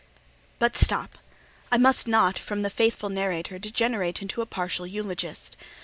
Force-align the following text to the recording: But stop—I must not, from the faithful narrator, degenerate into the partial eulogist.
But 0.57 0.75
stop—I 0.75 1.77
must 1.77 2.07
not, 2.07 2.39
from 2.39 2.63
the 2.63 2.71
faithful 2.71 3.09
narrator, 3.09 3.59
degenerate 3.59 4.19
into 4.19 4.39
the 4.41 4.47
partial 4.47 4.87
eulogist. 4.87 5.55